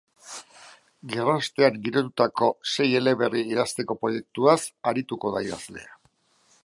Gerraostean 1.11 1.77
girotutako 1.83 2.49
sei 2.71 2.87
eleberri 3.01 3.45
idazteko 3.53 3.99
proiektuaz 4.01 4.59
arituko 4.93 5.35
da 5.37 5.45
idazlea. 5.51 5.93